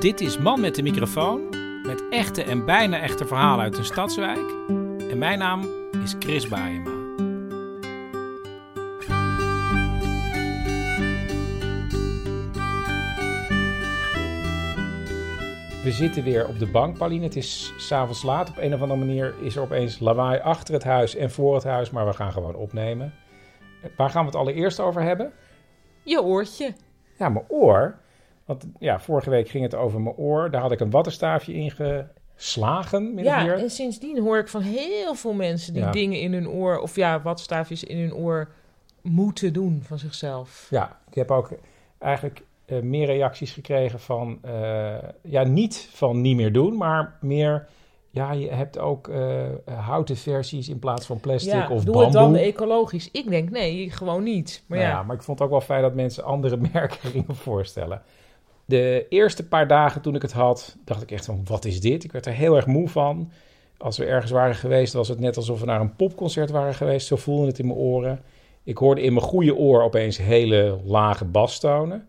[0.00, 1.48] Dit is Man met de microfoon,
[1.86, 4.54] met echte en bijna echte verhalen uit een stadswijk.
[5.10, 5.68] En mijn naam
[6.02, 6.90] is Chris Baayema.
[15.82, 17.24] We zitten weer op de bank, Pauline.
[17.24, 18.48] Het is s'avonds laat.
[18.48, 21.64] Op een of andere manier is er opeens lawaai achter het huis en voor het
[21.64, 23.14] huis, maar we gaan gewoon opnemen.
[23.96, 25.32] Waar gaan we het allereerst over hebben?
[26.02, 26.74] Je oortje.
[27.18, 28.04] Ja, mijn oor.
[28.46, 30.50] Want ja, vorige week ging het over mijn oor.
[30.50, 33.58] Daar had ik een wattenstaafje in geslagen, Ja, meer.
[33.58, 35.90] en sindsdien hoor ik van heel veel mensen die Ja.
[35.90, 38.48] dingen in hun oor, of ja, watstaafjes in hun oor
[39.02, 40.66] moeten doen van zichzelf.
[40.70, 41.50] Ja, ik heb ook
[41.98, 44.38] eigenlijk eh, meer reacties gekregen van...
[44.42, 47.66] eh, ja, niet van niet meer doen, maar meer...
[48.10, 52.02] Ja, je hebt ook eh, houten versies in plaats van plastic Ja, of doe bamboe.
[52.04, 53.10] het dan ecologisch.
[53.12, 54.62] Ik denk nee, gewoon niet.
[54.66, 57.10] Maar Nou ja, ja, maar ik vond het ook wel fijn dat mensen andere merken
[57.10, 58.02] gingen voorstellen.
[58.66, 62.04] De eerste paar dagen toen ik het had, dacht ik echt van, wat is dit?
[62.04, 63.30] Ik werd er heel erg moe van.
[63.78, 67.06] Als we ergens waren geweest, was het net alsof we naar een popconcert waren geweest.
[67.06, 68.22] Zo voelde het in mijn oren.
[68.62, 72.08] Ik hoorde in mijn goede oor opeens hele lage bastonen.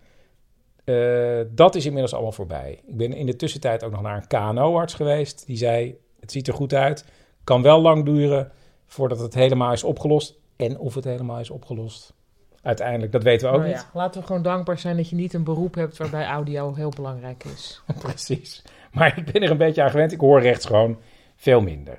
[0.84, 2.80] Eh, dat is inmiddels allemaal voorbij.
[2.88, 5.46] Ik ben in de tussentijd ook nog naar een KNO-arts geweest.
[5.46, 7.06] Die zei, het ziet er goed uit.
[7.44, 8.52] Kan wel lang duren
[8.86, 10.40] voordat het helemaal is opgelost.
[10.56, 12.14] En of het helemaal is opgelost.
[12.62, 13.88] Uiteindelijk, dat weten we ook niet.
[13.94, 17.44] laten we gewoon dankbaar zijn dat je niet een beroep hebt waarbij audio heel belangrijk
[17.44, 17.82] is.
[18.02, 18.64] Precies.
[18.92, 20.12] Maar ik ben er een beetje aan gewend.
[20.12, 20.98] Ik hoor rechts gewoon
[21.36, 21.98] veel minder.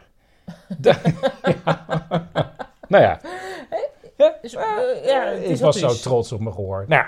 [0.78, 1.00] Da-
[1.42, 1.86] Ja.
[2.88, 3.20] Nou ja,
[4.42, 4.62] Dus, eh,
[5.04, 6.84] ja, het is ik was zo trots op mijn gehoor.
[6.88, 7.04] Nou,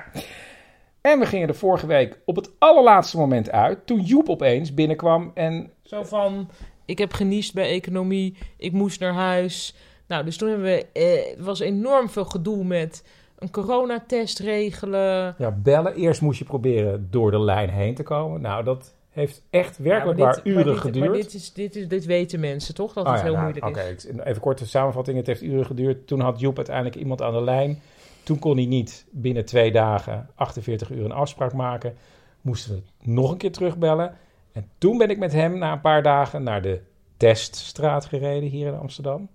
[1.01, 3.87] en we gingen er vorige week op het allerlaatste moment uit.
[3.87, 5.71] Toen Joep opeens binnenkwam en...
[5.83, 6.51] Zo van,
[6.85, 9.75] ik heb geniest bij economie, ik moest naar huis.
[10.07, 13.05] Nou, dus toen hebben we, eh, het was enorm veel gedoe met
[13.41, 15.35] een coronatest regelen.
[15.39, 15.95] Ja, bellen.
[15.95, 18.41] Eerst moest je proberen door de lijn heen te komen.
[18.41, 21.09] Nou, dat heeft echt werkelijk Ja, maar waar uren maar dit, geduurd.
[21.09, 23.45] Maar dit, is, dit, is, dit weten mensen toch, dat Oh het ja, heel nou,
[23.45, 24.07] moeilijk Oké, is.
[24.07, 25.17] ik- even korte samenvatting.
[25.17, 26.07] Het heeft uren geduurd.
[26.07, 27.81] Toen had Joep uiteindelijk iemand aan de lijn.
[28.23, 31.95] Toen kon hij niet binnen twee dagen 48 uur een afspraak maken.
[32.41, 34.17] Moesten we nog een keer terugbellen.
[34.53, 36.81] En toen ben ik met hem na een paar dagen naar de
[37.17, 39.29] Teststraat gereden hier in Amsterdam.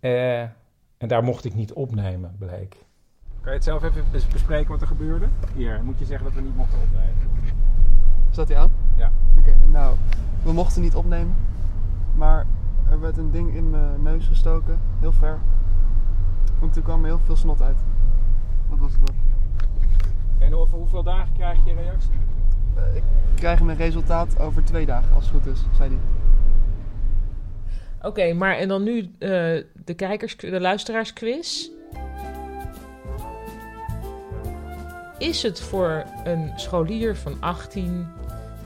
[0.00, 0.40] Eh,
[0.98, 2.76] en daar mocht ik niet opnemen, bleek.
[3.40, 5.26] Kan je het zelf even bes- bespreken wat er gebeurde?
[5.54, 7.14] Hier, moet je zeggen dat we niet mochten opnemen.
[8.30, 8.70] Staat hij aan?
[8.96, 9.10] Ja.
[9.38, 9.96] Oké, nou,
[10.42, 11.34] we mochten niet opnemen.
[12.14, 12.46] Maar
[12.90, 15.38] er werd een ding in mijn neus gestoken, heel ver.
[16.62, 17.76] En toen kwam er heel veel snot uit.
[18.70, 19.14] Dat was het dan.
[20.38, 22.10] En over hoeveel dagen krijg je reactie?
[22.74, 23.02] Eh, Ik
[23.34, 25.98] krijg een resultaat over twee dagen, als het goed is, zei hij.
[28.08, 29.08] Oké, maar en dan nu eh,
[29.84, 31.68] de kijkers, de luisteraarsquiz.
[35.18, 38.08] Is het voor een scholier van 18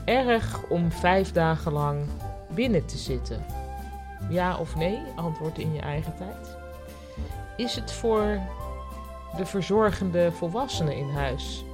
[0.05, 2.05] erg om vijf dagen lang
[2.49, 3.45] binnen te zitten?
[4.29, 4.99] Ja of nee?
[5.15, 6.57] Antwoord in je eigen tijd.
[7.57, 8.39] Is het voor
[9.37, 11.65] de verzorgende volwassenen in huis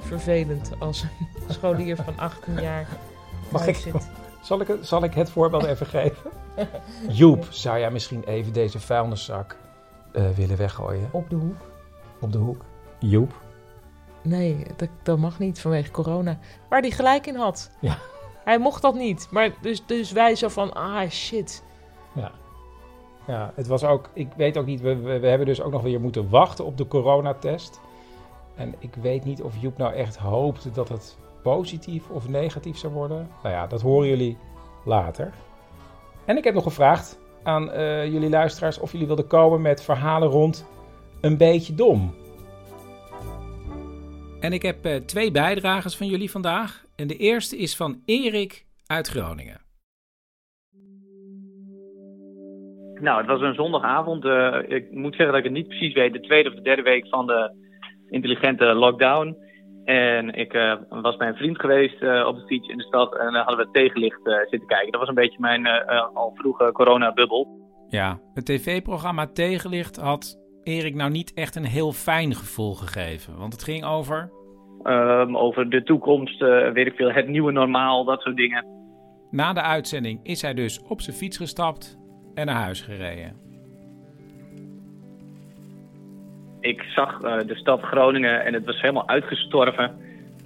[0.00, 2.86] vervelend als een scholier van 18 jaar
[3.52, 4.08] Mag ik- zit?
[4.42, 6.30] Zal ik, het, zal ik het voorbeeld even geven?
[7.08, 9.56] Joep, zou jij misschien even deze vuilniszak
[10.12, 11.56] eh, willen weggooien Op de hoek?
[12.20, 12.64] op de hoek?
[12.98, 13.41] Joep.
[14.22, 16.38] Nee, dat, dat mag niet vanwege corona.
[16.68, 17.70] Waar hij gelijk in had.
[17.80, 17.98] Ja.
[18.44, 19.28] Hij mocht dat niet.
[19.30, 21.64] Maar dus, dus wij zo van, ah shit.
[22.14, 22.30] Ja.
[23.26, 25.82] Ja, het was ook, ik weet ook niet, we, we, we hebben dus ook nog
[25.82, 27.80] weer moeten wachten op de coronatest.
[28.54, 32.92] En ik weet niet of Joep nou echt hoopte dat het positief of negatief zou
[32.92, 33.28] worden.
[33.42, 34.38] Nou ja, dat horen jullie
[34.84, 35.32] later.
[36.24, 40.28] En ik heb nog gevraagd aan eh, jullie luisteraars of jullie wilden komen met verhalen
[40.28, 40.66] rond
[41.20, 42.14] een beetje dom.
[44.42, 46.84] En ik heb eh, twee bijdragers van jullie vandaag.
[46.96, 49.60] En de eerste is van Erik uit Groningen.
[53.00, 54.24] Nou, het was een zondagavond.
[54.24, 56.12] eh, ik moet zeggen dat ik het niet precies weet.
[56.12, 57.50] De tweede of de derde week van de
[58.08, 59.36] intelligente lockdown.
[59.84, 63.32] En ik eh, was bij een vriend geweest op de fiets in de stad en
[63.32, 64.90] dan hadden we tegenlicht zitten kijken.
[64.90, 65.66] Dat was een beetje mijn
[66.14, 67.60] al vroege coronabubbel.
[67.88, 73.36] Ja, het tv-programma Tegenlicht had Erik nou niet echt een heel fijn gevoel gegeven.
[73.36, 74.30] Want het ging over...
[74.82, 78.66] Ehm, over de toekomst, eh, weet ik veel, het nieuwe normaal, dat soort dingen.
[79.30, 81.98] Na de uitzending is hij dus op zijn fiets gestapt
[82.34, 83.36] en naar huis gereden.
[86.60, 89.96] Ik zag eh, de stad Groningen en het was helemaal uitgestorven.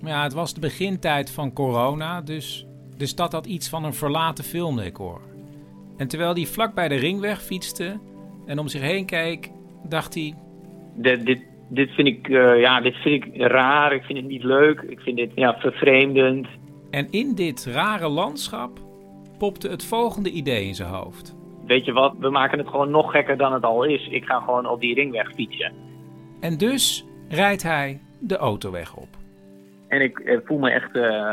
[0.05, 2.67] Ja, het was de begintijd van corona, dus
[2.97, 5.21] de stad had iets van een verlaten filmdecor.
[5.97, 7.99] En terwijl hij vlak bij de ringweg fietste
[8.47, 9.51] en om zich heen keek,
[9.89, 10.35] dacht hij...
[10.95, 14.45] Dit, dit, dit, vind ik, eh, ja, dit vind ik raar, ik vind het niet
[14.45, 16.47] leuk, ik vind dit ja, vervreemdend.
[16.91, 18.79] En in dit rare landschap
[19.39, 21.37] popte het volgende idee in zijn hoofd.
[21.67, 24.09] Weet je wat, we maken het gewoon nog gekker dan het al is.
[24.09, 25.73] Ik ga gewoon op die ringweg fietsen.
[26.41, 29.09] En dus rijdt hij de autoweg op.
[29.89, 31.33] En ik eh, voel me echt eh,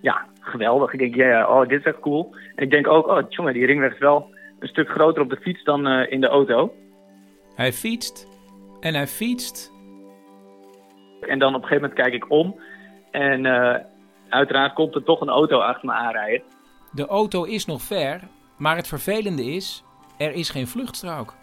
[0.00, 0.92] ja, geweldig.
[0.92, 2.34] Ik denk, ja, oh, dit is echt cool.
[2.54, 5.40] En ik denk ook, oh, jongen, die ringweg is wel een stuk groter op de
[5.40, 6.72] fiets dan in de auto.
[7.58, 8.26] Hij fietst
[8.80, 9.72] en hij fietst.
[11.20, 12.60] En dan op een gegeven moment kijk ik om.
[13.10, 13.74] En eh,
[14.28, 16.42] uiteraard komt er toch een auto achter me aanrijden.
[16.92, 18.20] De auto is nog ver,
[18.56, 19.84] maar het vervelende is,
[20.18, 21.34] er is geen vluchtstrook.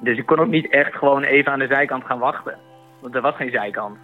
[0.00, 2.58] Dus ik kon ook niet echt gewoon even aan de zijkant gaan wachten.
[3.00, 3.96] Want er was geen zijkant.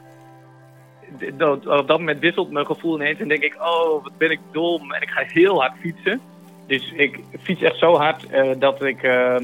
[1.35, 4.41] Dat- Op dat moment wisselt mijn gevoel ineens en denk ik, oh, wat ben ik
[4.53, 4.93] dom.
[4.93, 6.21] En ik ga heel hard fietsen.
[6.67, 9.37] Dus ik fiets echt zo hard eh, dat ik eh,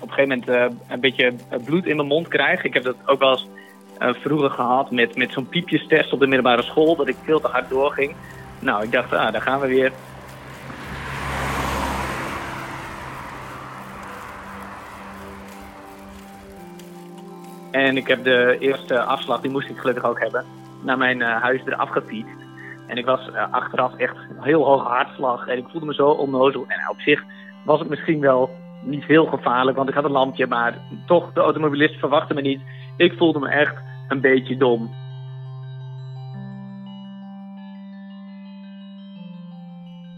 [0.00, 2.64] op een gegeven moment eh, een beetje eh, bloed in mijn mond krijg.
[2.64, 3.48] Ik heb dat ook wel eens
[3.98, 7.48] eh, vroeger gehad met, met zo'n piepjestest op de middelbare school, dat ik veel te
[7.48, 8.14] hard doorging.
[8.58, 9.92] Nou, ik dacht, ah, daar gaan we weer.
[17.70, 20.44] En ik heb de eerste afslag, die moest ik gelukkig ook hebben,
[20.82, 22.36] naar mijn huis eraf gefietst.
[22.86, 26.64] En ik was achteraf echt heel hoge hartslag en ik voelde me zo onnozel.
[26.68, 27.24] En op zich
[27.64, 28.50] was het misschien wel
[28.82, 32.60] niet heel gevaarlijk, want ik had een lampje, maar toch, de automobilist verwachtte me niet.
[32.96, 33.74] Ik voelde me echt
[34.08, 34.90] een beetje dom.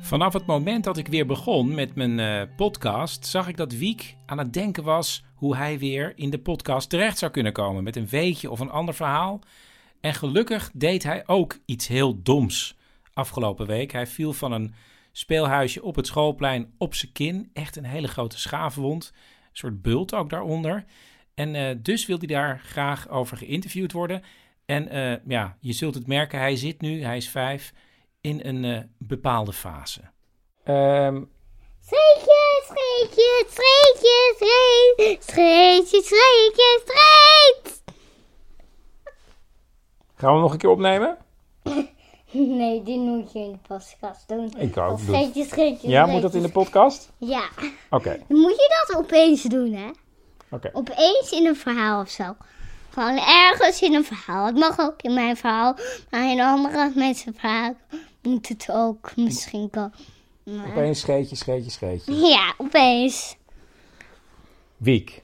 [0.01, 4.17] Vanaf het moment dat ik weer begon met mijn eh, podcast, zag ik dat Wiek
[4.27, 7.97] aan het denken was hoe hij weer in de podcast terecht zou kunnen komen met
[7.97, 9.41] een weetje of een ander verhaal.
[10.01, 12.77] En gelukkig deed hij ook iets heel doms
[13.13, 13.93] afgelopen week.
[13.93, 14.75] Hij viel van een
[15.13, 17.51] speelhuisje op het schoolplein op zijn kin.
[17.53, 19.13] Echt een hele grote schaafwond.
[19.15, 20.85] Een soort bult ook daaronder.
[21.35, 24.23] En eh, dus wil hij daar graag over geïnterviewd worden.
[24.67, 27.73] En eh, ja, je zult het merken, hij zit nu, hij is vijf,
[28.21, 30.01] in een eh, bepaalde fase.
[30.65, 31.23] Ehm,
[31.81, 37.83] Streetje, streetje, streetje, streetje, streetje, streetje, street.
[40.15, 41.19] gaan we nog een keer opnemen?
[42.61, 44.53] Nee, die moet je in de podcast doen.
[44.59, 44.93] Ik ook.
[44.93, 45.01] Of
[45.47, 47.11] streetje, Ja, moet dat in de podcast?
[47.19, 47.43] Ja,
[47.91, 49.91] Oké, moet je dat opeens doen, hè?
[50.51, 50.71] oké.
[50.73, 52.37] Opeens in een verhaal of zo.
[52.91, 54.47] Gewoon ergens in een verhaal.
[54.47, 55.77] Het mag ook in mijn verhaal,
[56.11, 57.75] maar in andere mensen verhaal
[58.23, 59.95] moet het ook misschien komen.
[60.45, 62.15] Maar- Opeens scheetje, scheetje, scheetje.
[62.29, 63.37] Ja, opeens.
[64.77, 65.23] Wiek.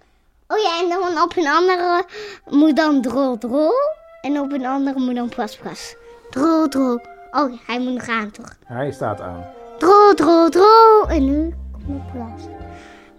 [0.48, 2.04] Oh ja, en dan op een andere
[2.50, 3.72] moet dan drol drol.
[4.20, 5.94] En op een andere moet dan plas plas.
[6.36, 7.00] Drol drol.
[7.30, 8.56] Oh, hij moet nog aan toch?
[8.64, 9.44] Hij staat aan.
[9.78, 11.08] Drol drol drol.
[11.08, 12.40] En nu komt plas.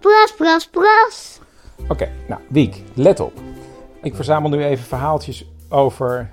[0.00, 1.40] Plas plas plas.
[1.88, 3.32] Oké, nou, Wiek, let op.
[4.02, 6.32] Ik verzamel nu even verhaaltjes over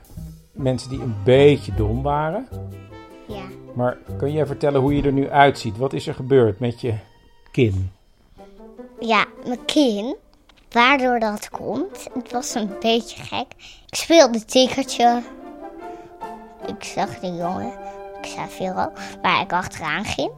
[0.52, 2.48] mensen die een beetje dom waren.
[3.28, 3.44] Ja.
[3.74, 5.78] Maar kun jij vertellen hoe je er nu uitziet?
[5.78, 6.94] Wat is er gebeurd met je
[7.52, 7.92] kin?
[9.00, 10.16] Ja, mijn kin.
[10.72, 12.08] Waardoor dat komt.
[12.14, 13.48] Het was een beetje gek.
[13.88, 15.22] Ik speelde tikkertje.
[16.68, 17.72] Ik zag de jongen.
[18.22, 18.74] Ik zei veel
[19.22, 20.32] waar ik achteraan ging.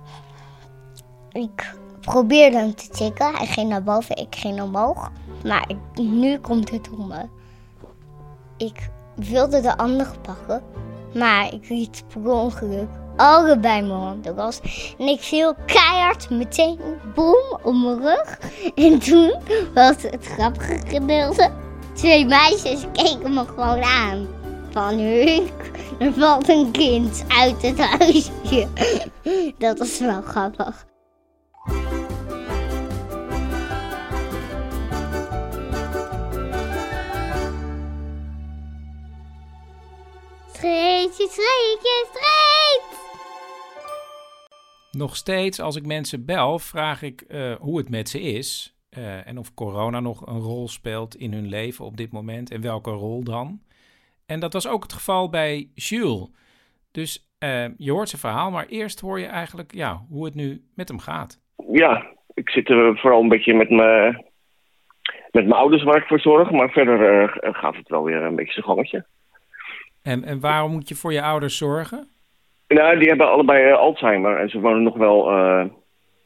[1.32, 3.36] Ik probeerde hem te tikken.
[3.36, 5.12] Hij ging naar boven, ik ging omhoog.
[5.44, 7.26] Maar nu komt het om me.
[8.58, 10.64] Ik wilde de andere pakken.
[11.14, 14.38] Maar ik liet per ongeluk allebei mijn handen.
[14.98, 16.80] En ik viel keihard meteen
[17.16, 18.40] boem op mijn rug.
[18.76, 19.34] En toen
[19.74, 21.52] was het grappige gedeelte.
[21.94, 24.28] Twee meisjes keken me gewoon aan.
[24.78, 25.00] Van
[26.00, 28.68] er valt een kind uit het huisje.
[29.58, 30.86] Dat was wel grappig.
[40.54, 43.00] Streetje, streetje, street!
[44.92, 48.76] Nog steeds, als ik mensen bel, vraag ik eh, hoe het met ze is.
[48.90, 52.62] eh, en of corona nog een rol speelt in hun leven op dit moment en
[52.62, 53.66] welke rol dan.
[54.28, 56.28] En dat was ook het geval bij Jules.
[56.92, 60.62] Dus uh, je hoort zijn verhaal, maar eerst hoor je eigenlijk ja, hoe het nu
[60.76, 61.40] met hem gaat.
[61.72, 64.26] Ja, ik zit er vooral een beetje met mijn,
[65.32, 66.52] met mijn ouders waar ik voor zorg.
[66.52, 67.00] Maar verder
[67.44, 69.06] uh, gaat het wel weer een beetje zijn gangetje.
[70.04, 72.08] En, en waarom moet je voor je ouders zorgen?
[72.68, 75.66] Nou, die hebben allebei uh, Alzheimer en ze wonen nog wel, uh,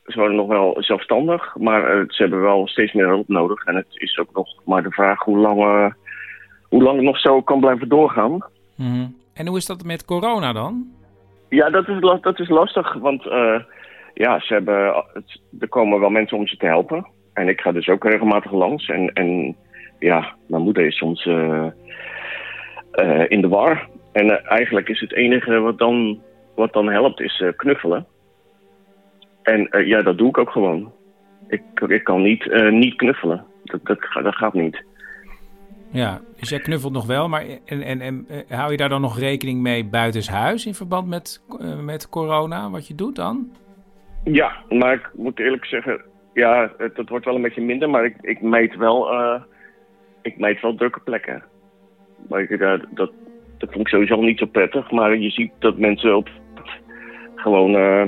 [0.05, 1.55] ze wonen nog wel zelfstandig.
[1.55, 3.65] Maar ze hebben wel steeds meer hulp nodig.
[3.65, 5.93] En het is ook nog maar de vraag hoe lang,
[6.71, 8.31] hoe lang het nog zo kan blijven doorgaan.
[8.31, 8.41] Mm
[8.75, 9.15] -hmm.
[9.33, 10.87] En hoe is dat met corona dan?
[11.49, 12.93] Ja, dat is, dat is lastig.
[12.93, 13.23] Want
[14.13, 15.05] ja, ze hebben,
[15.59, 17.07] er komen wel mensen om ze te helpen.
[17.33, 18.87] En ik ga dus ook regelmatig langs.
[18.87, 19.55] En, en
[19.99, 21.25] ja, mijn moeder is soms
[23.27, 23.87] in de war.
[24.11, 26.21] En eigenlijk is het enige wat dan
[26.55, 28.05] wat dan helpt is knuffelen.
[29.43, 30.91] En ja, dat doe ik ook gewoon.
[31.47, 33.45] Ik, ik kan niet, niet knuffelen.
[33.63, 34.83] Dat, dat, dat gaat niet.
[35.91, 39.19] Ja, dus jij knuffelt nog wel, maar en, en, en hou je daar dan nog
[39.19, 41.43] rekening mee buitenshuis in verband met,
[41.83, 43.51] met corona, wat je doet dan?
[44.23, 46.01] Ja, maar ik moet eerlijk zeggen,
[46.33, 49.09] ja, het, het wordt wel een beetje minder, maar ik, ik meet wel,
[50.21, 51.43] ik meet wel drukke plekken.
[52.29, 53.11] Maar ik, dat, dat,
[53.57, 56.29] dat vond ik sowieso niet zo prettig, maar je ziet dat mensen op
[57.35, 58.05] gewoon uh,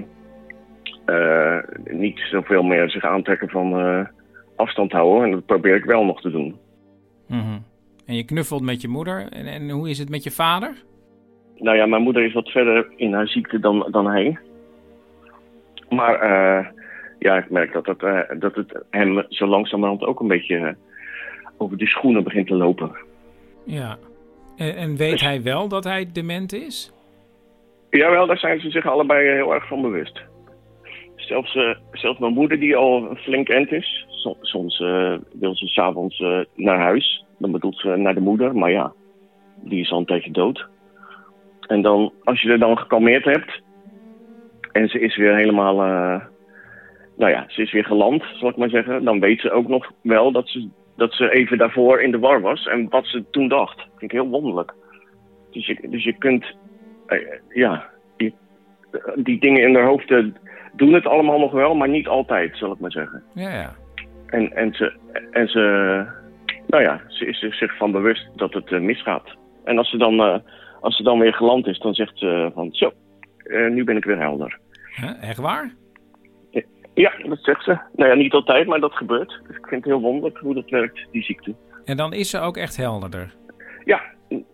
[1.06, 4.08] uh, niet zoveel meer zich aantrekken van
[4.56, 5.24] afstand houden.
[5.24, 6.56] En dat probeer ik wel nog te doen.
[7.28, 7.64] Mm -hmm.
[8.14, 9.28] En je knuffelt met je moeder.
[9.30, 10.74] En, en, hoe is het met je vader?
[11.56, 14.38] Nou ja, mijn moeder is wat verder in haar ziekte dan, dan hij.
[15.90, 16.28] Maar
[17.20, 18.00] ja, ik merk dat het,
[18.42, 20.76] dat het hem zo langzamerhand ook een beetje
[21.58, 22.92] over de schoenen begint te lopen.
[23.66, 23.98] Ja.
[24.58, 26.92] En, en weet hij wel dat hij dement is?
[27.90, 30.22] Jawel, daar zijn ze zich allebei heel erg van bewust.
[31.16, 34.06] Zelfs, uh, zelfs mijn moeder, die al een flink end is.
[34.42, 37.24] Soms uh, wil ze s'avonds uh, naar huis.
[37.44, 38.56] Dan bedoelt ze naar de moeder.
[38.56, 38.94] Maar ja,
[39.56, 40.68] die is al een tijdje dood.
[41.68, 43.62] En dan, als je er dan gekalmeerd hebt...
[44.72, 45.76] en ze is weer helemaal...
[47.18, 49.04] nou ja, ze is weer geland, zal ik maar zeggen.
[49.04, 52.42] Dan weet ze ook nog wel dat ze, dat ze even daarvoor in de war
[52.42, 52.68] was.
[52.68, 53.78] En wat ze toen dacht.
[53.78, 54.74] Dat vind ik heel wonderlijk.
[55.52, 56.56] Dus je, dus je kunt
[57.50, 58.36] ja, die,
[59.16, 60.14] die, dingen in haar hoofd
[60.74, 63.24] doen het allemaal nog wel, maar niet altijd, zal ik maar zeggen.
[63.34, 63.76] Ja, ja.
[64.34, 64.94] En, en, ze,
[65.32, 66.06] en ze,
[66.74, 69.36] nou ja, ze is er zich van bewust dat het uh, misgaat.
[69.64, 70.36] En als ze, dan, uh,
[70.82, 72.92] als ze dan weer geland is, dan zegt ze van zo,
[73.70, 74.60] nu ben ik weer helder.
[74.96, 75.30] Huh?
[75.30, 75.74] Echt waar?
[76.94, 77.78] Ja, dat zegt ze.
[77.96, 79.40] Nou ja, niet altijd, maar dat gebeurt.
[79.48, 81.56] Dus ik vind het heel wonderlijk hoe dat werkt, die ziekte.
[81.86, 83.34] En dan is ze ook echt helderder?
[83.86, 84.02] Ja,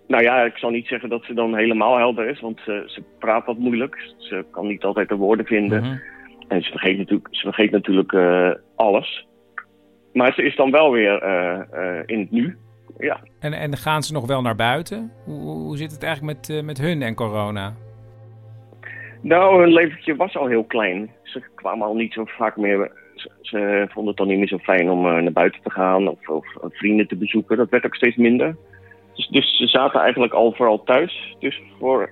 [0.07, 3.03] nou ja, ik zal niet zeggen dat ze dan helemaal helder is, want ze, ze
[3.19, 4.13] praat wat moeilijk.
[4.17, 5.81] Ze kan niet altijd de woorden vinden.
[5.81, 5.97] Mhm.
[6.47, 9.27] En ze vergeet natuurlijk, ze vergeet natuurlijk uh, alles.
[10.13, 12.57] Maar ze is dan wel weer uh, uh, in het nu.
[12.97, 13.19] Ja.
[13.39, 15.11] En, en gaan ze nog wel naar buiten?
[15.25, 17.73] Hoe, hoe zit het eigenlijk met, met hun en corona?
[19.21, 21.11] Nou, hun leventje was al heel klein.
[21.23, 22.91] Ze kwamen al niet zo vaak meer.
[23.15, 26.29] Ze, ze vonden het dan niet meer zo fijn om naar buiten te gaan of,
[26.29, 27.57] of vrienden te bezoeken.
[27.57, 28.55] Dat werd ook steeds minder.
[29.15, 31.35] Dus, dus ze zaten eigenlijk al vooral thuis.
[31.39, 32.11] Dus voor,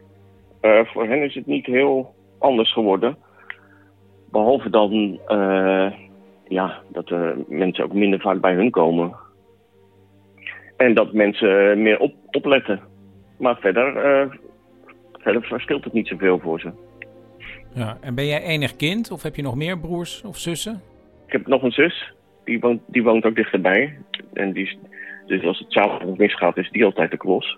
[0.62, 3.18] uh, voor hen is het niet heel anders geworden.
[4.32, 5.92] Behalve dan uh,
[6.48, 9.16] ja, dat uh, mensen ook minder vaak bij hun komen.
[10.77, 12.80] En dat mensen meer op, opletten.
[13.38, 13.94] Maar verder,
[15.13, 16.72] verder verschilt het niet zoveel voor ze.
[17.74, 20.82] Ja, en ben jij enig kind of heb je nog meer broers of zussen?
[21.25, 22.13] Ik heb nog een zus.
[22.44, 23.98] Die woont, die woont ook dichterbij.
[24.34, 24.77] En die is,
[25.25, 27.58] dus als het s'avonds misgaat, is die altijd de klos.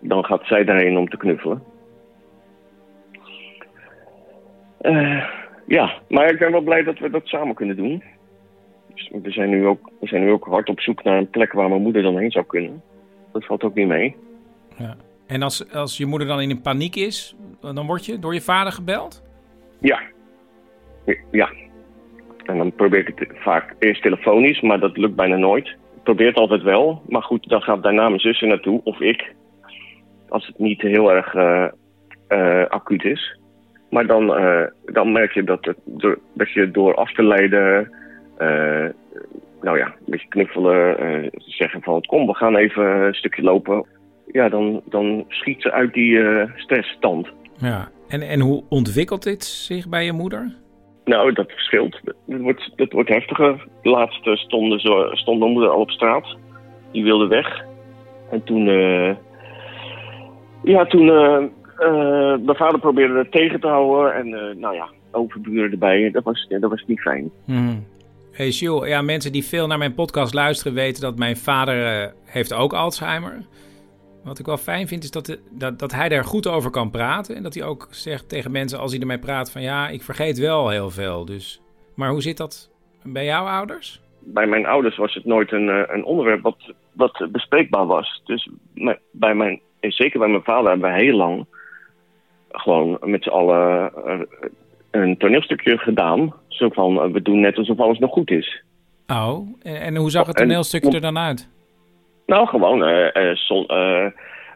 [0.00, 1.62] Dan gaat zij daarheen om te knuffelen.
[4.82, 5.24] Uh,
[5.66, 8.02] ja, maar ik ben wel blij dat we dat samen kunnen doen.
[8.94, 11.52] Dus we, zijn nu ook, we zijn nu ook hard op zoek naar een plek
[11.52, 12.82] waar mijn moeder dan heen zou kunnen.
[13.32, 14.16] Dat valt ook niet mee.
[14.78, 14.96] Ja.
[15.26, 18.40] En als, als je moeder dan in een paniek is, dan word je door je
[18.40, 19.22] vader gebeld?
[19.80, 20.00] Ja.
[21.30, 21.52] Ja.
[22.44, 26.36] En dan probeer ik het vaak eerst telefonisch, maar dat lukt bijna nooit probeer het
[26.36, 27.02] altijd wel.
[27.08, 29.34] Maar goed, dan gaat daarna mijn zussen naartoe, of ik.
[30.28, 31.66] Als het niet heel erg uh,
[32.28, 33.38] uh, acuut is.
[33.94, 35.76] Maar dan, uh, dan merk je dat, het,
[36.32, 37.90] dat je door af te leiden,
[39.60, 43.86] nou ja, een beetje knuffelen, zeggen van kom, we gaan even een stukje lopen.
[44.32, 46.20] Ja, dan, dan schiet ze uit die
[46.56, 47.28] stressstand.
[47.58, 50.52] Ja, en, en hoe ontwikkelt dit zich bij je moeder?
[51.04, 52.00] Nou, dat verschilt.
[52.04, 53.66] Dat wordt, dat wordt heftiger.
[53.82, 56.36] De laatste stonden, zo, stonden moeder al op straat.
[56.92, 57.64] Die wilde weg.
[58.30, 58.66] En toen...
[58.66, 59.14] Uh,
[60.62, 61.06] ja, toen...
[61.06, 61.44] Uh,
[61.78, 64.14] uh, mijn vader probeerde het tegen te houden.
[64.14, 66.10] En nou ja, overburen erbij.
[66.10, 67.30] Dat was, dat was niet fijn.
[67.44, 67.86] Hmm.
[68.32, 72.54] Hey Jules, ja, mensen die veel naar mijn podcast luisteren weten dat mijn vader heeft
[72.54, 73.46] ook Alzheimer.
[74.24, 76.90] Wat ik wel fijn vind is dat, de, dat, dat hij daar goed over kan
[76.90, 77.36] praten.
[77.36, 80.38] En dat hij ook zegt tegen mensen als hij ermee praat van ja, ik vergeet
[80.38, 81.24] wel heel veel.
[81.24, 81.60] Dus.
[81.94, 82.70] Maar hoe zit dat
[83.02, 84.00] bij jouw ouders?
[84.20, 88.22] Bij mijn ouders was het nooit een, eh, een onderwerp wat, wat bespreekbaar was.
[88.24, 88.48] Dus
[89.10, 91.46] bij mijn, zeker bij mijn vader hebben we heel lang
[92.56, 94.20] gewoon met z'n allen eh,
[94.90, 96.34] een toneelstukje gedaan.
[96.48, 98.62] Zo van, eh, we doen net alsof alles nog goed is.
[99.06, 101.48] Oh, en, hoe zag het En- toneelstuk er dan uit?
[102.26, 103.70] Nou, gewoon eh, zon-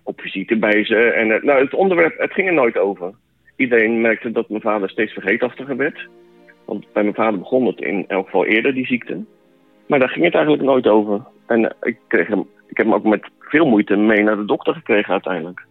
[0.02, 0.96] op visite bij ze.
[0.96, 3.12] En, nou, het onderwerp, het ging er nooit over.
[3.56, 6.06] Iedereen merkte dat mijn vader steeds vergeetachtiger werd.
[6.64, 9.24] Want bij mijn vader begon het in elk geval eerder, die ziekte.
[9.86, 11.20] Maar daar ging het eigenlijk nooit over.
[11.46, 14.74] En ik, kreeg hem, ik heb hem ook met veel moeite mee naar de dokter
[14.74, 15.66] gekregen uiteindelijk.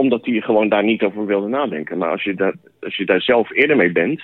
[0.00, 1.98] Omdat hij gewoon daar niet over wilde nadenken.
[1.98, 4.22] Maar als je, daar, als je zelf eerder mee bent,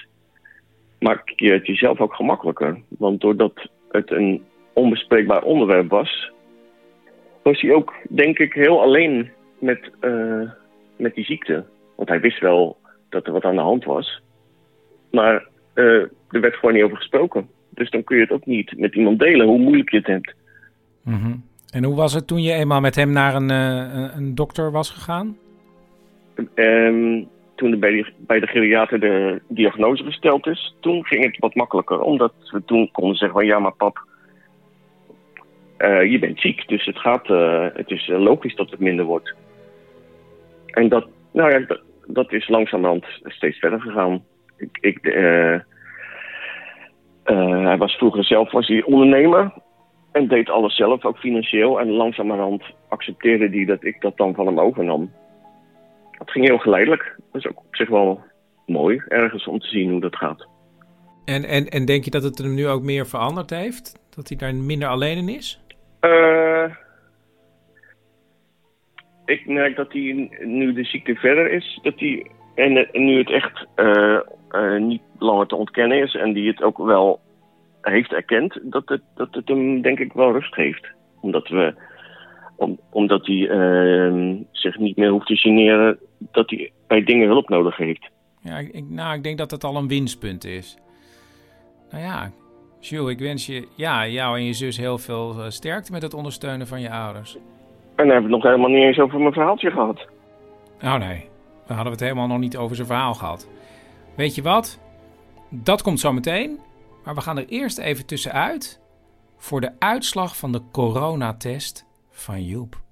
[0.99, 2.80] maak je het jezelf ook gemakkelijker.
[2.88, 4.42] Want doordat het een
[4.73, 6.30] onbespreekbaar onderwerp was,
[7.42, 10.50] was hij ook, denk ik, heel alleen met, eh,
[10.97, 11.64] met die ziekte.
[11.97, 12.76] Want hij wist wel
[13.09, 14.23] dat er wat aan de hand was.
[15.11, 15.85] Maar eh,
[16.30, 17.49] er werd gewoon niet over gesproken.
[17.71, 20.35] Dus dan kun je het ook niet met iemand delen hoe moeilijk je het hebt.
[21.02, 21.35] Mhm.
[21.71, 24.90] En hoe was het toen je eenmaal met hem naar een, eh, een dokter was
[24.90, 25.37] gegaan?
[26.54, 27.22] Ehm,
[27.54, 32.00] toen bij, de geriater de diagnose gesteld is, toen ging het wat makkelijker.
[32.00, 34.04] Omdat we toen konden zeggen van ja, maar pap,
[35.76, 36.68] eh, je bent ziek.
[36.68, 39.34] Dus het, gaat, eh, het is eh, logisch dat het minder wordt.
[40.66, 44.24] En dat, nou ja, dat, dat is langzamerhand steeds verder gegaan.
[44.56, 44.98] Ik, ik,
[47.24, 49.52] hij was vroeger zelf was hij ondernemer
[50.12, 51.80] en deed alles zelf, ook financieel.
[51.80, 55.10] En langzamerhand accepteerde hij dat ik dat dan van hem overnam.
[56.18, 57.16] Het ging heel geleidelijk.
[57.32, 58.25] Dat is ook op zich wel
[58.66, 60.46] mooi, ergens om te zien hoe dat gaat.
[61.25, 63.99] En, en, en denk je dat het hem nu ook meer veranderd heeft?
[64.16, 65.61] Dat hij daar minder alleen in is?
[66.00, 66.64] Eh,
[69.25, 73.66] ik merk dat hij nu de ziekte verder is, dat hij, en, nu het echt
[73.75, 74.18] eh,
[74.50, 77.21] eh, niet langer te ontkennen is en die het ook wel
[77.80, 80.86] heeft erkend, dat het, dat het hem denk ik wel rust geeft.
[81.21, 81.75] Omdat, we,
[82.56, 87.49] om, omdat hij eh, zich niet meer hoeft te generen dat hij bij dingen hulp
[87.49, 88.10] nodig heeft.
[88.40, 90.78] Ja, ik, nou, ik denk dat het al een winstpunt is.
[91.90, 92.30] Nou ja,
[92.80, 96.14] Jules, ik wens je, ja, jou en je zus heel veel eh, sterkte met het
[96.14, 97.34] ondersteunen van je ouders.
[97.34, 97.42] En
[97.97, 100.06] dan hebben we het nog helemaal niet eens over mijn verhaaltje gehad.
[100.82, 101.28] Oh nee,
[101.66, 103.49] we hadden het helemaal nog niet over zijn verhaal gehad.
[104.16, 104.80] Weet je wat?
[105.50, 106.58] Dat komt zo meteen.
[107.04, 108.80] Maar we gaan er eerst even tussenuit
[109.36, 111.85] voor de uitslag van de coronatest
[112.16, 112.84] van Joep.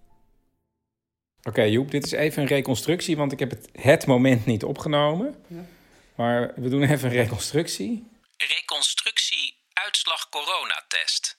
[1.43, 5.45] Oké Joep, dit is even een reconstructie, want ik heb het, het moment niet opgenomen.
[6.15, 8.11] Maar we doen even een reconstructie.
[8.37, 11.39] Reconstructie uitslag coronatest.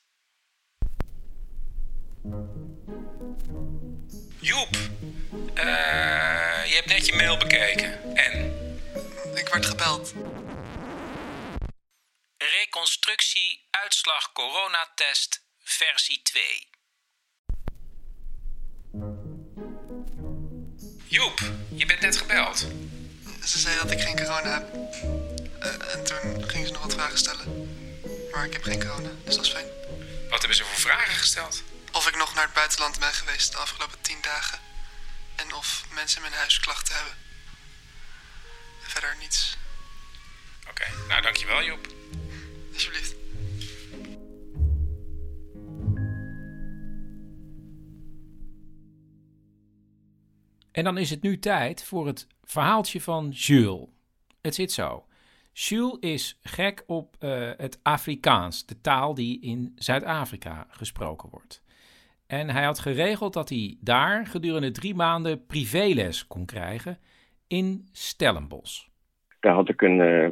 [4.39, 4.75] Joep,
[5.53, 8.15] eh, je hebt net je mail bekeken.
[8.15, 8.53] En?
[9.35, 10.13] Ik werd gebeld.
[12.37, 16.74] Reconstructie uitslag coronatest versie 2.
[21.07, 21.39] Joep,
[21.75, 22.67] je bent net gebeld.
[23.45, 24.73] Ze zei dat ik geen corona heb.
[25.59, 27.69] Eh, en toen ging ze nog wat vragen stellen.
[28.31, 29.65] Maar ik heb geen corona, dus dat is fijn.
[30.29, 31.63] Wat hebben ze voor vragen gesteld?
[31.91, 34.59] Of ik nog naar het buitenland ben geweest de afgelopen tien dagen.
[35.35, 37.13] En of mensen in mijn huis klachten hebben.
[38.83, 39.57] En verder niets,
[40.69, 41.87] Oké, nou dankjewel Joep.
[42.73, 43.24] alsjeblieft.
[50.75, 53.87] En dan is het nu tijd voor het verhaaltje van Jules.
[54.41, 55.05] Het zit zo.
[55.53, 61.63] Jules is gek op eh, het Afrikaans, de taal die in Zuid-Afrika gesproken wordt.
[62.27, 66.97] En hij had geregeld dat hij daar gedurende drie maanden privéles kon krijgen
[67.47, 68.87] in Stellenbosch.
[69.39, 70.29] Daar had ik een eh,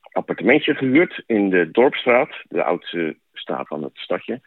[0.00, 4.40] appartementje gehuurd in de Dorpstraat, de oudste straat van het stadje.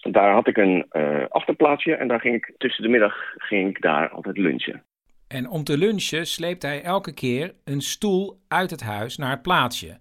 [0.00, 3.80] Daar had ik een eh, achterplaatsje en daar ging ik tussen de middag ging ik
[3.80, 4.82] daar altijd lunchen.
[5.28, 9.42] En om te lunchen sleept hij elke keer een stoel uit het huis naar het
[9.42, 9.98] plaatsje.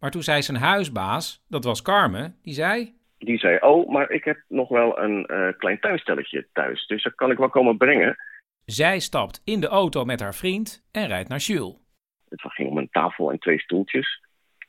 [0.00, 2.98] Maar toen zei zijn huisbaas, dat was Carmen, die zei...
[3.18, 7.14] Die zei, oh, maar ik heb nog wel een eh, klein tuinstelletje thuis, dus dat
[7.14, 8.16] kan ik wel komen brengen.
[8.64, 11.76] Zij stapt in de auto met haar vriend en rijdt naar Jules.
[12.28, 14.20] Het ging om een tafel en twee stoeltjes.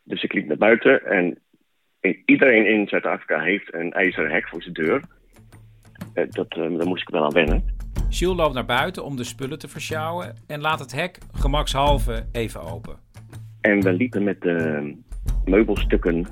[0.03, 1.39] Dus ik liep naar buiten en
[2.25, 5.01] iedereen in Zuid-Afrika heeft een ijzeren hek voor zijn deur.
[6.13, 7.63] Eh, dat, eh, daar moest ik wel aan wennen.
[8.09, 12.61] Jules loopt naar buiten om de spullen te versjouwen en laat het hek gemakshalve even
[12.61, 12.95] open.
[13.61, 14.95] En we liepen met de
[15.45, 16.27] meubelstukken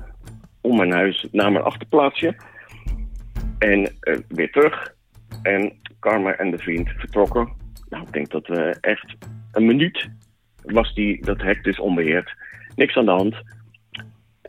[0.60, 2.36] om mijn huis naar mijn achterplaatsje.
[3.58, 4.94] En eh, weer terug.
[5.42, 7.48] En Karma en de vriend vertrokken.
[7.88, 9.16] Nou, ik denk dat we echt
[9.52, 10.08] een minuut
[10.62, 12.34] was die, dat hek dus onbeheerd.
[12.74, 13.42] Niks aan de hand.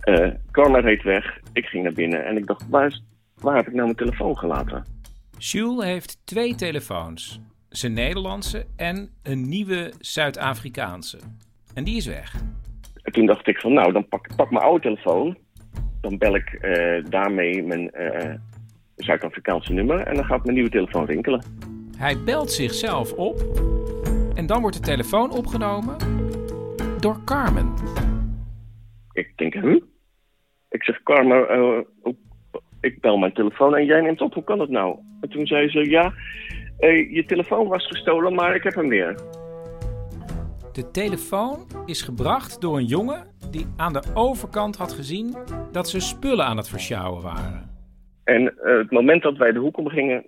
[0.05, 1.39] Uh, Karma reed weg.
[1.53, 3.03] Ik ging naar binnen en ik dacht, waar, is,
[3.35, 4.85] waar heb ik nou mijn telefoon gelaten?
[5.37, 7.41] Jules heeft twee telefoons.
[7.69, 11.19] Zijn Nederlandse en een nieuwe Zuid-Afrikaanse.
[11.73, 12.35] En die is weg.
[13.03, 15.37] En toen dacht ik van, nou, dan pak, pak mijn oude telefoon.
[16.01, 18.33] Dan bel ik uh, daarmee mijn uh,
[18.95, 21.43] Zuid-Afrikaanse nummer en dan gaat mijn nieuwe telefoon rinkelen.
[21.97, 23.39] Hij belt zichzelf op
[24.33, 25.95] en dan wordt de telefoon opgenomen
[26.99, 27.73] door Carmen.
[29.11, 29.81] Ik denk, huh?
[30.71, 32.13] Ik zeg, Carmen, uh,
[32.81, 34.33] ik bel mijn telefoon en jij neemt op.
[34.33, 34.97] Hoe kan dat nou?
[35.21, 36.13] En toen zei ze, ja,
[36.79, 39.15] uh, je telefoon was gestolen, maar ik heb hem weer.
[40.71, 45.35] De telefoon is gebracht door een jongen die aan de overkant had gezien
[45.71, 47.69] dat ze spullen aan het versjouwen waren.
[48.23, 50.25] En uh, het moment dat wij de hoek omgingen,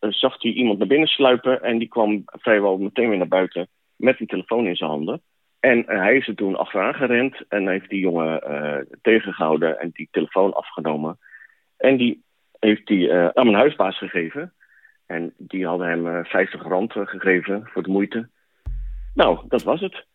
[0.00, 1.62] zag hij iemand naar binnen sluipen.
[1.62, 5.20] En die kwam vrijwel meteen weer naar buiten met die telefoon in zijn handen.
[5.60, 9.90] En uh, hij is er toen achteraan gerend en heeft die jongen uh, tegengehouden en
[9.92, 11.18] die telefoon afgenomen.
[11.76, 12.22] En die
[12.58, 14.52] heeft hij aan mijn huisbaas gegeven.
[15.06, 18.28] En die hadden hem 50 rand gegeven voor de moeite.
[19.14, 20.06] Nou, dat was het.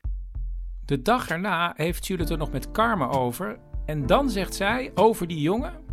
[0.85, 3.57] De dag erna heeft Judith er nog met Karma over.
[3.85, 5.83] En dan zegt zij over die jongen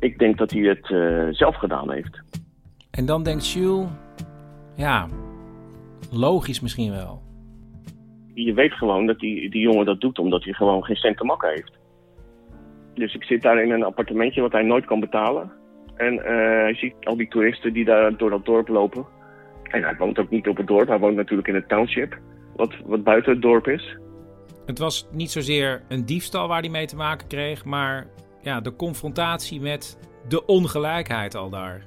[0.00, 0.86] ik denk dat hij het
[1.36, 2.20] zelf gedaan heeft.
[2.90, 3.88] En dan denkt Jules,
[4.76, 5.08] ja,
[6.10, 7.22] logisch misschien wel.
[8.34, 11.24] Je weet gewoon dat die, die jongen dat doet omdat hij gewoon geen cent te
[11.24, 11.78] makken heeft.
[12.94, 15.52] Dus ik zit daar in een appartementje wat hij nooit kan betalen.
[15.96, 19.06] En uh, hij ziet al die toeristen die daar door dat dorp lopen.
[19.62, 22.18] En hij woont ook niet op het dorp, hij woont natuurlijk in het township,
[22.56, 23.98] wat, wat buiten het dorp is.
[24.66, 28.06] Het was niet zozeer een diefstal waar hij mee te maken kreeg, maar
[28.42, 31.84] ja, de confrontatie met de ongelijkheid al daar.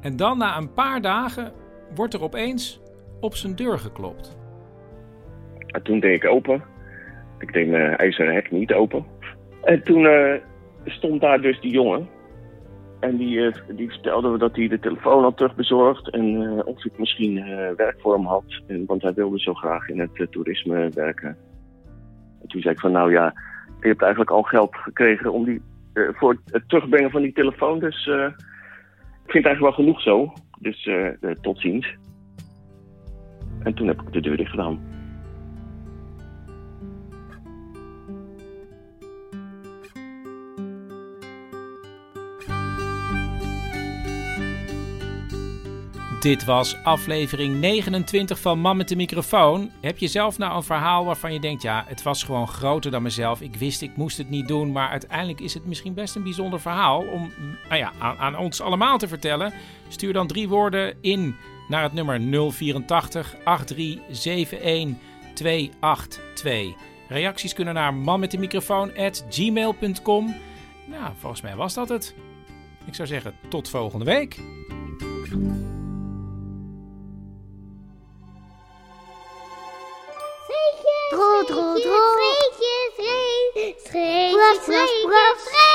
[0.00, 1.52] En dan na een paar dagen
[1.94, 2.80] wordt er opeens
[3.20, 4.39] op zijn deur geklopt.
[5.70, 6.62] En toen deed ik open.
[7.38, 9.04] Ik deed ijzeren hek niet open.
[9.62, 10.34] En toen uh,
[10.84, 12.08] stond daar dus die jongen.
[13.00, 16.10] En die, uh, die vertelde dat hij de telefoon had terugbezorgd.
[16.10, 17.44] En uh, of ik misschien
[17.76, 18.62] werk voor hem had.
[18.66, 21.36] En, want hij wilde zo graag in het toerisme werken.
[22.42, 23.34] En toen zei ik van nou ja,
[23.80, 25.62] je hebt eigenlijk al geld gekregen om die,
[25.94, 27.78] voor het terugbrengen van die telefoon.
[27.78, 30.32] Dus ik vind het eigenlijk wel genoeg zo.
[30.58, 30.88] Dus
[31.40, 31.94] tot ziens.
[33.62, 34.89] En toen heb ik de deur dicht gedaan.
[46.20, 49.70] Dit was aflevering 29 van Man met de microfoon.
[49.80, 53.02] Heb je zelf nou een verhaal waarvan je denkt: ja, het was gewoon groter dan
[53.02, 53.40] mezelf.
[53.40, 54.72] Ik wist, ik moest het niet doen.
[54.72, 57.32] Maar uiteindelijk is het misschien best een bijzonder verhaal om
[57.68, 59.52] nou ja, aan, aan ons allemaal te vertellen.
[59.88, 61.36] Stuur dan drie woorden in
[61.68, 62.20] naar het nummer
[62.52, 66.74] 084 8371 282.
[67.08, 70.34] Reacties kunnen naar manmetdemicrofoon@gmail.com.
[70.86, 72.14] Nou, volgens mij was dat het.
[72.84, 74.38] Ik zou zeggen, tot volgende week.
[81.82, 82.34] Drol, drol.
[82.50, 85.69] Streetjes, streetjes, streetjes,